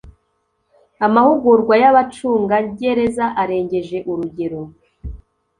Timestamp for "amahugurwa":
1.05-1.73